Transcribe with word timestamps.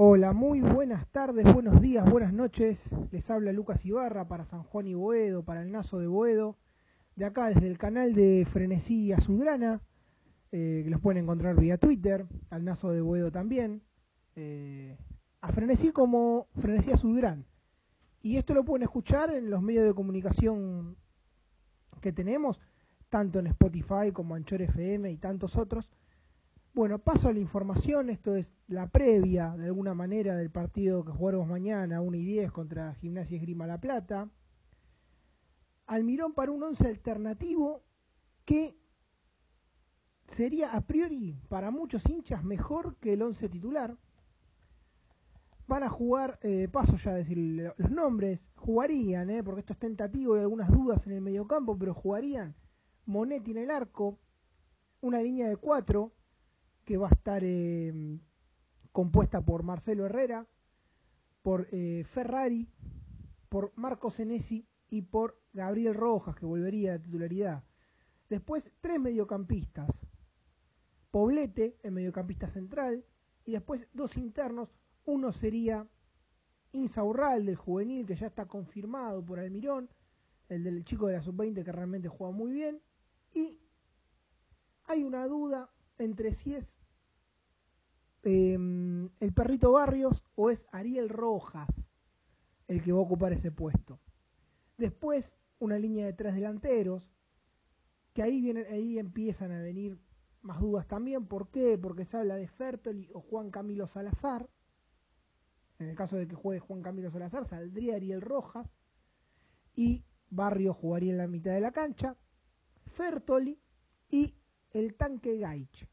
Hola, 0.00 0.32
muy 0.32 0.60
buenas 0.60 1.08
tardes, 1.08 1.52
buenos 1.52 1.80
días, 1.80 2.08
buenas 2.08 2.32
noches. 2.32 2.88
Les 3.10 3.28
habla 3.30 3.50
Lucas 3.50 3.84
Ibarra 3.84 4.28
para 4.28 4.44
San 4.44 4.62
Juan 4.62 4.86
y 4.86 4.94
Boedo, 4.94 5.42
para 5.42 5.60
el 5.60 5.72
Nazo 5.72 5.98
de 5.98 6.06
Boedo. 6.06 6.56
De 7.16 7.24
acá 7.24 7.48
desde 7.48 7.66
el 7.66 7.78
canal 7.78 8.14
de 8.14 8.46
Frenesí 8.48 9.12
Azulgrana, 9.12 9.82
eh, 10.52 10.82
que 10.84 10.90
los 10.90 11.00
pueden 11.00 11.24
encontrar 11.24 11.58
vía 11.58 11.78
Twitter, 11.78 12.28
al 12.48 12.64
Nazo 12.64 12.92
de 12.92 13.00
Boedo 13.00 13.32
también. 13.32 13.82
Eh, 14.36 14.96
a 15.40 15.50
Frenesí 15.50 15.90
como 15.90 16.46
Frenesí 16.60 16.92
Azulgrán. 16.92 17.44
Y 18.22 18.36
esto 18.36 18.54
lo 18.54 18.64
pueden 18.64 18.84
escuchar 18.84 19.34
en 19.34 19.50
los 19.50 19.62
medios 19.62 19.84
de 19.84 19.94
comunicación 19.94 20.96
que 22.00 22.12
tenemos, 22.12 22.60
tanto 23.08 23.40
en 23.40 23.48
Spotify 23.48 24.12
como 24.12 24.36
Anchor 24.36 24.62
FM 24.62 25.10
y 25.10 25.16
tantos 25.16 25.56
otros. 25.56 25.90
Bueno, 26.74 26.98
paso 26.98 27.28
a 27.28 27.32
la 27.32 27.40
información, 27.40 28.08
esto 28.08 28.36
es 28.36 28.52
la 28.68 28.88
previa 28.88 29.56
de 29.56 29.66
alguna 29.66 29.94
manera 29.94 30.36
del 30.36 30.50
partido 30.50 31.04
que 31.04 31.10
jugaremos 31.10 31.48
mañana, 31.48 32.00
1 32.00 32.16
y 32.16 32.24
10 32.24 32.52
contra 32.52 32.94
Gimnasia 32.94 33.36
Esgrima 33.36 33.66
La 33.66 33.80
Plata. 33.80 34.28
Almirón 35.86 36.34
para 36.34 36.52
un 36.52 36.62
11 36.62 36.86
alternativo 36.86 37.82
que 38.44 38.78
sería 40.28 40.72
a 40.72 40.82
priori 40.82 41.40
para 41.48 41.70
muchos 41.70 42.08
hinchas 42.08 42.44
mejor 42.44 42.96
que 42.96 43.14
el 43.14 43.22
11 43.22 43.48
titular. 43.48 43.96
Van 45.66 45.82
a 45.82 45.88
jugar, 45.88 46.38
eh, 46.42 46.68
paso 46.70 46.96
ya 46.96 47.10
a 47.10 47.14
decir 47.14 47.38
los 47.38 47.90
nombres, 47.90 48.40
jugarían, 48.54 49.30
eh, 49.30 49.42
porque 49.42 49.60
esto 49.60 49.72
es 49.72 49.78
tentativo 49.78 50.36
y 50.36 50.40
algunas 50.40 50.70
dudas 50.70 51.06
en 51.06 51.14
el 51.14 51.20
mediocampo, 51.22 51.76
pero 51.76 51.92
jugarían 51.92 52.54
Monetti 53.04 53.50
en 53.50 53.58
el 53.58 53.70
arco, 53.70 54.18
una 55.00 55.20
línea 55.20 55.48
de 55.48 55.56
cuatro, 55.56 56.12
que 56.88 56.96
va 56.96 57.08
a 57.08 57.14
estar 57.14 57.42
eh, 57.44 58.18
compuesta 58.92 59.42
por 59.42 59.62
Marcelo 59.62 60.06
Herrera, 60.06 60.46
por 61.42 61.68
eh, 61.70 62.06
Ferrari, 62.14 62.66
por 63.50 63.72
Marco 63.76 64.10
Senesi 64.10 64.66
y 64.88 65.02
por 65.02 65.38
Gabriel 65.52 65.92
Rojas, 65.92 66.34
que 66.34 66.46
volvería 66.46 66.94
a 66.94 66.98
titularidad. 66.98 67.62
Después 68.30 68.72
tres 68.80 68.98
mediocampistas, 68.98 69.90
Poblete, 71.10 71.76
el 71.82 71.92
mediocampista 71.92 72.48
central, 72.48 73.04
y 73.44 73.52
después 73.52 73.86
dos 73.92 74.16
internos, 74.16 74.70
uno 75.04 75.30
sería 75.32 75.86
Insaurral 76.72 77.44
del 77.44 77.56
juvenil, 77.56 78.06
que 78.06 78.16
ya 78.16 78.28
está 78.28 78.46
confirmado 78.46 79.22
por 79.22 79.40
Almirón, 79.40 79.90
el 80.48 80.64
del 80.64 80.86
chico 80.86 81.08
de 81.08 81.16
la 81.16 81.22
sub-20 81.22 81.64
que 81.64 81.72
realmente 81.72 82.08
juega 82.08 82.32
muy 82.32 82.50
bien, 82.50 82.80
y 83.34 83.60
hay 84.86 85.04
una 85.04 85.26
duda 85.26 85.68
entre 85.98 86.32
si 86.32 86.54
es 86.54 86.77
eh, 88.28 89.08
el 89.20 89.32
perrito 89.32 89.72
Barrios 89.72 90.22
o 90.34 90.50
es 90.50 90.66
Ariel 90.70 91.08
Rojas 91.08 91.68
el 92.68 92.82
que 92.82 92.92
va 92.92 92.98
a 92.98 93.02
ocupar 93.02 93.32
ese 93.32 93.50
puesto. 93.50 93.98
Después, 94.76 95.34
una 95.58 95.78
línea 95.78 96.06
de 96.06 96.12
tres 96.12 96.34
delanteros, 96.34 97.02
que 98.12 98.22
ahí, 98.22 98.40
vienen, 98.40 98.66
ahí 98.70 98.98
empiezan 98.98 99.52
a 99.52 99.60
venir 99.60 99.98
más 100.42 100.60
dudas 100.60 100.86
también. 100.86 101.26
¿Por 101.26 101.48
qué? 101.48 101.78
Porque 101.78 102.04
se 102.04 102.18
habla 102.18 102.36
de 102.36 102.46
Fertoli 102.46 103.08
o 103.14 103.20
Juan 103.20 103.50
Camilo 103.50 103.86
Salazar. 103.88 104.48
En 105.78 105.88
el 105.88 105.96
caso 105.96 106.16
de 106.16 106.28
que 106.28 106.34
juegue 106.34 106.60
Juan 106.60 106.82
Camilo 106.82 107.10
Salazar, 107.10 107.46
saldría 107.48 107.96
Ariel 107.96 108.20
Rojas 108.20 108.68
y 109.74 110.04
Barrios 110.28 110.76
jugaría 110.76 111.12
en 111.12 111.18
la 111.18 111.26
mitad 111.26 111.52
de 111.52 111.60
la 111.60 111.72
cancha. 111.72 112.16
Fertoli 112.92 113.58
y 114.10 114.34
el 114.72 114.94
tanque 114.94 115.38
Gaich. 115.38 115.88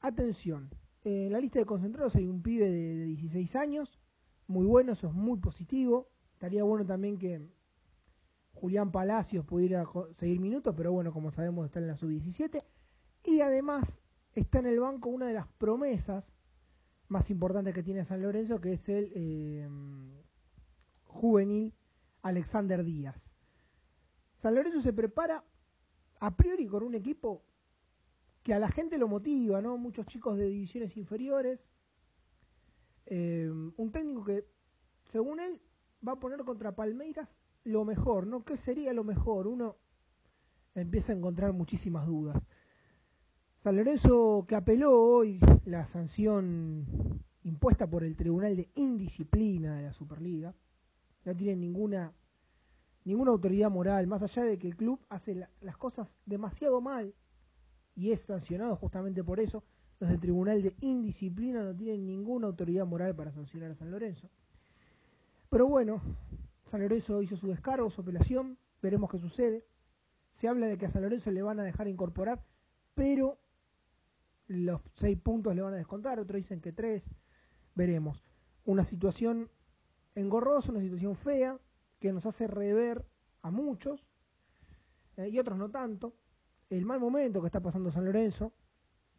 Atención, 0.00 0.70
en 1.08 1.30
la 1.30 1.38
lista 1.38 1.60
de 1.60 1.66
concentrados 1.66 2.16
hay 2.16 2.26
un 2.26 2.42
pibe 2.42 2.68
de 2.68 3.04
16 3.04 3.54
años, 3.54 4.00
muy 4.48 4.66
bueno, 4.66 4.92
eso 4.92 5.06
es 5.06 5.14
muy 5.14 5.38
positivo. 5.38 6.08
Estaría 6.32 6.64
bueno 6.64 6.84
también 6.84 7.16
que 7.16 7.48
Julián 8.54 8.90
Palacios 8.90 9.44
pudiera 9.44 9.84
seguir 10.16 10.40
minutos, 10.40 10.74
pero 10.76 10.90
bueno, 10.90 11.12
como 11.12 11.30
sabemos 11.30 11.66
está 11.66 11.78
en 11.78 11.86
la 11.86 11.96
sub-17. 11.96 12.60
Y 13.22 13.40
además 13.40 14.00
está 14.34 14.58
en 14.58 14.66
el 14.66 14.80
banco 14.80 15.08
una 15.08 15.26
de 15.26 15.34
las 15.34 15.46
promesas 15.46 16.24
más 17.06 17.30
importantes 17.30 17.72
que 17.72 17.84
tiene 17.84 18.04
San 18.04 18.20
Lorenzo, 18.20 18.60
que 18.60 18.72
es 18.72 18.88
el 18.88 19.12
eh, 19.14 19.68
juvenil 21.04 21.72
Alexander 22.22 22.82
Díaz. 22.82 23.16
San 24.38 24.56
Lorenzo 24.56 24.82
se 24.82 24.92
prepara 24.92 25.44
a 26.18 26.36
priori 26.36 26.66
con 26.66 26.82
un 26.82 26.96
equipo 26.96 27.44
que 28.46 28.54
a 28.54 28.60
la 28.60 28.70
gente 28.70 28.96
lo 28.96 29.08
motiva, 29.08 29.60
¿no? 29.60 29.76
Muchos 29.76 30.06
chicos 30.06 30.38
de 30.38 30.46
divisiones 30.46 30.96
inferiores. 30.96 31.58
Eh, 33.06 33.50
un 33.76 33.90
técnico 33.90 34.24
que, 34.24 34.44
según 35.10 35.40
él, 35.40 35.60
va 36.06 36.12
a 36.12 36.20
poner 36.20 36.38
contra 36.44 36.70
Palmeiras 36.70 37.28
lo 37.64 37.84
mejor, 37.84 38.28
¿no? 38.28 38.44
¿Qué 38.44 38.56
sería 38.56 38.92
lo 38.92 39.02
mejor? 39.02 39.48
Uno 39.48 39.74
empieza 40.76 41.12
a 41.12 41.16
encontrar 41.16 41.54
muchísimas 41.54 42.06
dudas. 42.06 42.40
San 43.64 43.74
Lorenzo 43.74 44.44
que 44.46 44.54
apeló 44.54 44.92
hoy 44.92 45.40
la 45.64 45.88
sanción 45.88 46.86
impuesta 47.42 47.90
por 47.90 48.04
el 48.04 48.14
Tribunal 48.14 48.54
de 48.54 48.68
Indisciplina 48.76 49.74
de 49.74 49.82
la 49.86 49.92
Superliga, 49.92 50.54
no 51.24 51.34
tiene 51.34 51.56
ninguna 51.56 52.12
ninguna 53.02 53.32
autoridad 53.32 53.72
moral, 53.72 54.06
más 54.06 54.22
allá 54.22 54.44
de 54.44 54.56
que 54.56 54.68
el 54.68 54.76
club 54.76 55.00
hace 55.08 55.48
las 55.60 55.76
cosas 55.76 56.08
demasiado 56.26 56.80
mal 56.80 57.12
y 57.96 58.12
es 58.12 58.20
sancionado 58.20 58.76
justamente 58.76 59.24
por 59.24 59.40
eso. 59.40 59.64
Los 59.98 60.10
del 60.10 60.20
Tribunal 60.20 60.62
de 60.62 60.74
Indisciplina 60.80 61.64
no 61.64 61.74
tienen 61.74 62.06
ninguna 62.06 62.46
autoridad 62.46 62.86
moral 62.86 63.16
para 63.16 63.32
sancionar 63.32 63.70
a 63.70 63.74
San 63.74 63.90
Lorenzo. 63.90 64.28
Pero 65.48 65.66
bueno, 65.66 66.02
San 66.70 66.82
Lorenzo 66.82 67.22
hizo 67.22 67.36
su 67.36 67.48
descargo, 67.48 67.90
su 67.90 68.02
apelación, 68.02 68.58
veremos 68.82 69.10
qué 69.10 69.18
sucede. 69.18 69.64
Se 70.32 70.48
habla 70.48 70.66
de 70.66 70.76
que 70.76 70.84
a 70.84 70.90
San 70.90 71.02
Lorenzo 71.02 71.30
le 71.30 71.40
van 71.42 71.58
a 71.58 71.64
dejar 71.64 71.88
incorporar, 71.88 72.44
pero 72.94 73.38
los 74.48 74.82
seis 74.96 75.18
puntos 75.18 75.54
le 75.54 75.62
van 75.62 75.72
a 75.72 75.78
descontar, 75.78 76.20
otros 76.20 76.36
dicen 76.36 76.60
que 76.60 76.72
tres, 76.72 77.02
veremos. 77.74 78.22
Una 78.66 78.84
situación 78.84 79.48
engorrosa, 80.14 80.72
una 80.72 80.80
situación 80.82 81.16
fea, 81.16 81.58
que 82.00 82.12
nos 82.12 82.26
hace 82.26 82.46
rever 82.46 83.06
a 83.40 83.50
muchos, 83.50 84.06
eh, 85.16 85.28
y 85.28 85.38
otros 85.38 85.56
no 85.56 85.70
tanto, 85.70 86.14
el 86.70 86.84
mal 86.84 87.00
momento 87.00 87.40
que 87.40 87.46
está 87.46 87.60
pasando 87.60 87.90
San 87.90 88.04
Lorenzo 88.04 88.52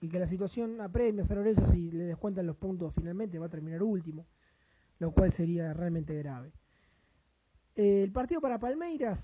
y 0.01 0.09
que 0.09 0.19
la 0.19 0.27
situación 0.27 0.81
apremia 0.81 1.23
a 1.23 1.25
San 1.25 1.37
Lorenzo 1.37 1.65
si 1.67 1.91
le 1.91 2.05
descuentan 2.05 2.45
los 2.45 2.57
puntos 2.57 2.93
finalmente 2.93 3.39
va 3.39 3.47
a 3.47 3.49
terminar 3.49 3.81
último, 3.83 4.27
lo 4.99 5.11
cual 5.11 5.31
sería 5.31 5.73
realmente 5.73 6.15
grave. 6.15 6.51
el 7.75 8.11
partido 8.11 8.41
para 8.41 8.59
Palmeiras, 8.59 9.19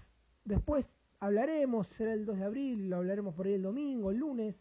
después 0.45 0.89
hablaremos, 1.19 1.87
será 1.87 2.13
el 2.13 2.25
2 2.25 2.37
de 2.37 2.43
abril, 2.43 2.89
lo 2.89 2.97
hablaremos 2.97 3.33
por 3.33 3.47
ahí 3.47 3.53
el 3.53 3.63
domingo, 3.63 4.11
el 4.11 4.17
lunes, 4.17 4.55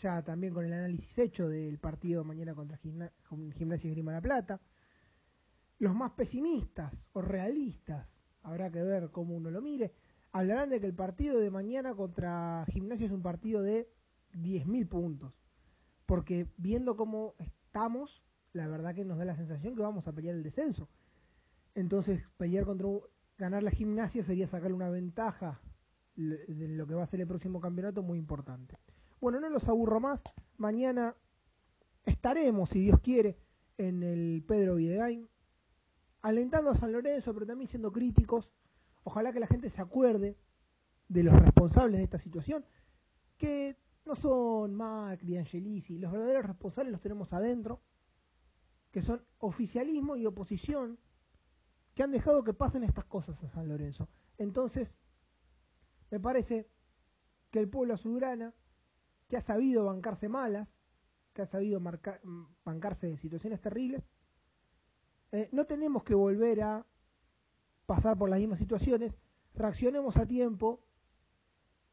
ya 0.00 0.22
también 0.22 0.52
con 0.52 0.64
el 0.64 0.72
análisis 0.72 1.16
hecho 1.18 1.48
del 1.48 1.78
partido 1.78 2.24
mañana 2.24 2.54
contra 2.54 2.78
Gimnasia 2.78 3.88
y 3.88 3.92
Grima 3.92 4.12
La 4.12 4.20
Plata. 4.20 4.60
Los 5.78 5.94
más 5.94 6.12
pesimistas 6.12 6.92
o 7.12 7.22
realistas, 7.22 8.06
habrá 8.42 8.70
que 8.70 8.82
ver 8.82 9.10
cómo 9.10 9.34
uno 9.34 9.50
lo 9.50 9.60
mire, 9.60 9.92
hablarán 10.32 10.70
de 10.70 10.80
que 10.80 10.86
el 10.86 10.94
partido 10.94 11.38
de 11.38 11.50
mañana 11.50 11.94
contra 11.94 12.64
Gimnasia 12.70 13.06
es 13.06 13.12
un 13.12 13.22
partido 13.22 13.62
de 13.62 13.88
10.000 14.32 14.88
puntos. 14.88 15.34
Porque 16.06 16.48
viendo 16.56 16.96
cómo 16.96 17.34
estamos, 17.38 18.22
la 18.52 18.66
verdad 18.66 18.94
que 18.94 19.04
nos 19.04 19.18
da 19.18 19.24
la 19.24 19.36
sensación 19.36 19.74
que 19.76 19.82
vamos 19.82 20.08
a 20.08 20.12
pelear 20.12 20.34
el 20.34 20.42
descenso. 20.42 20.88
Entonces, 21.74 22.22
pelear 22.36 22.64
contra 22.64 22.88
ganar 23.38 23.62
la 23.62 23.70
Gimnasia 23.70 24.24
sería 24.24 24.46
sacar 24.46 24.72
una 24.72 24.90
ventaja 24.90 25.60
de 26.14 26.68
lo 26.68 26.86
que 26.86 26.94
va 26.94 27.04
a 27.04 27.06
ser 27.06 27.20
el 27.20 27.26
próximo 27.26 27.60
campeonato 27.60 28.02
muy 28.02 28.18
importante. 28.18 28.78
Bueno, 29.20 29.40
no 29.40 29.48
los 29.48 29.68
aburro 29.68 30.00
más. 30.00 30.20
Mañana 30.56 31.14
estaremos, 32.04 32.70
si 32.70 32.80
Dios 32.80 33.00
quiere, 33.00 33.38
en 33.78 34.02
el 34.02 34.44
Pedro 34.46 34.74
Videgain, 34.74 35.28
alentando 36.20 36.70
a 36.70 36.76
San 36.76 36.92
Lorenzo, 36.92 37.32
pero 37.32 37.46
también 37.46 37.68
siendo 37.68 37.92
críticos 37.92 38.50
Ojalá 39.04 39.32
que 39.32 39.40
la 39.40 39.46
gente 39.46 39.70
se 39.70 39.80
acuerde 39.80 40.38
de 41.08 41.22
los 41.22 41.34
responsables 41.34 41.98
de 41.98 42.04
esta 42.04 42.18
situación, 42.18 42.64
que 43.36 43.76
no 44.04 44.14
son 44.14 44.74
Macri, 44.74 45.36
Angelisi, 45.36 45.98
los 45.98 46.12
verdaderos 46.12 46.46
responsables 46.46 46.92
los 46.92 47.00
tenemos 47.00 47.32
adentro, 47.32 47.82
que 48.90 49.02
son 49.02 49.24
oficialismo 49.38 50.16
y 50.16 50.26
oposición, 50.26 50.98
que 51.94 52.02
han 52.02 52.10
dejado 52.10 52.44
que 52.44 52.54
pasen 52.54 52.84
estas 52.84 53.04
cosas 53.04 53.42
en 53.42 53.50
San 53.50 53.68
Lorenzo. 53.68 54.08
Entonces, 54.38 54.98
me 56.10 56.20
parece 56.20 56.68
que 57.50 57.58
el 57.58 57.68
pueblo 57.68 57.94
azulgrana, 57.94 58.54
que 59.28 59.36
ha 59.36 59.40
sabido 59.40 59.84
bancarse 59.84 60.28
malas, 60.28 60.68
que 61.32 61.42
ha 61.42 61.46
sabido 61.46 61.80
bancarse 62.64 63.08
en 63.08 63.16
situaciones 63.16 63.60
terribles, 63.60 64.02
eh, 65.32 65.48
no 65.52 65.64
tenemos 65.64 66.02
que 66.04 66.14
volver 66.14 66.62
a 66.62 66.86
pasar 67.94 68.16
por 68.16 68.30
las 68.30 68.38
mismas 68.38 68.58
situaciones, 68.58 69.14
reaccionemos 69.54 70.16
a 70.16 70.26
tiempo, 70.26 70.80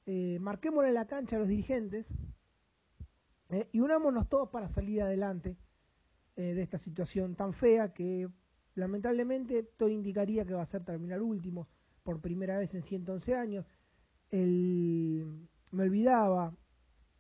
eh, 0.06 0.38
marquémosle 0.40 0.94
la 0.94 1.06
cancha 1.08 1.36
a 1.36 1.40
los 1.40 1.50
dirigentes 1.50 2.08
eh, 3.50 3.68
y 3.74 3.82
unámonos 3.82 4.30
todos 4.30 4.48
para 4.48 4.70
salir 4.70 5.02
adelante 5.02 5.58
eh, 6.38 6.54
de 6.54 6.62
esta 6.62 6.78
situación 6.78 7.36
tan 7.36 7.52
fea 7.52 7.94
que 7.94 8.30
lamentablemente 8.76 9.64
todo 9.64 9.90
indicaría 9.90 10.46
que 10.46 10.54
va 10.54 10.62
a 10.62 10.68
ser 10.68 10.86
terminar 10.86 11.22
último 11.22 11.68
por 12.04 12.22
primera 12.22 12.58
vez 12.58 12.74
en 12.76 12.84
111 12.84 13.36
años. 13.36 13.66
El, 14.32 15.50
me 15.72 15.84
olvidaba, 15.84 16.56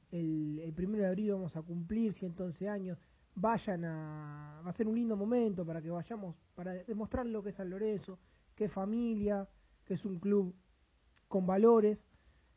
el, 0.09 0.71
primero 0.73 1.03
de 1.03 1.09
abril 1.09 1.33
vamos 1.33 1.57
a 1.57 1.63
cumplir 1.63 2.13
111 2.13 2.69
años. 2.69 2.97
Vayan 3.35 3.83
a. 3.83 4.61
Va 4.65 4.69
a 4.69 4.73
ser 4.73 4.87
un 4.87 4.95
lindo 4.95 5.17
momento 5.17 5.65
para 5.65 5.81
que 5.81 5.89
vayamos, 5.89 6.37
para 6.55 6.71
demostrar 6.75 7.25
lo 7.25 7.43
que 7.43 7.49
es 7.49 7.55
San 7.55 7.69
Lorenzo, 7.69 8.17
que 8.59 8.65
es 8.65 8.73
familia, 8.73 9.47
que 9.85 9.93
es 9.93 10.03
un 10.03 10.19
club 10.19 10.53
con 11.29 11.47
valores. 11.47 12.05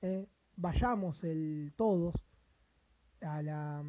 Eh, 0.02 0.26
vayamos 0.56 1.22
el, 1.22 1.72
todos 1.76 2.16
a 3.20 3.40
la. 3.40 3.84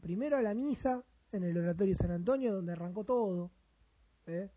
Primero 0.00 0.36
a 0.36 0.42
la 0.42 0.52
misa 0.52 1.04
en 1.30 1.44
el 1.44 1.56
Oratorio 1.56 1.96
San 1.96 2.10
Antonio, 2.10 2.52
donde 2.52 2.72
arrancó 2.72 3.04
todo. 3.04 3.52
Eh, 4.26 4.50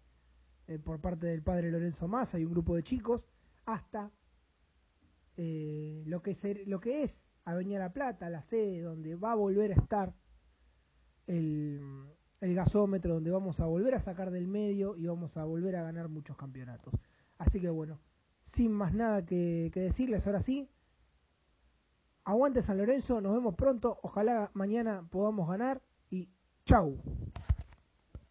eh, 0.67 0.79
por 0.79 0.99
parte 0.99 1.27
del 1.27 1.43
padre 1.43 1.69
Lorenzo 1.69 2.07
Massa 2.07 2.39
y 2.39 2.45
un 2.45 2.51
grupo 2.51 2.75
de 2.75 2.81
chicos, 2.81 3.23
hasta 3.67 4.11
lo, 5.37 6.21
que 6.23 6.63
lo 6.65 6.79
que 6.79 7.03
es 7.03 7.21
Avenida 7.45 7.77
La 7.77 7.93
Plata, 7.93 8.27
la 8.27 8.41
sede 8.41 8.81
donde 8.81 9.15
va 9.15 9.33
a 9.33 9.35
volver 9.35 9.71
a 9.71 9.75
estar 9.75 10.15
el, 11.27 11.79
el 12.41 12.53
gasómetro, 12.55 13.15
donde 13.15 13.31
vamos 13.31 13.59
a 13.59 13.65
volver 13.65 13.95
a 13.95 13.99
sacar 13.99 14.31
del 14.31 14.47
medio 14.47 14.95
y 14.95 15.07
vamos 15.07 15.37
a 15.37 15.43
volver 15.43 15.75
a 15.75 15.83
ganar 15.83 16.09
muchos 16.09 16.37
campeonatos. 16.37 16.93
Así 17.37 17.59
que 17.59 17.69
bueno, 17.69 17.99
sin 18.45 18.71
más 18.71 18.93
nada 18.93 19.25
que, 19.25 19.71
decirles, 19.73 20.25
ahora 20.25 20.41
sí, 20.41 20.69
aguante 22.23 22.61
San 22.61 22.77
Lorenzo, 22.77 23.21
nos 23.21 23.33
vemos 23.33 23.55
pronto, 23.55 23.99
ojalá 24.03 24.51
mañana 24.53 25.07
podamos 25.09 25.47
ganar 25.49 25.81
y 26.09 26.29
chau. 26.65 27.01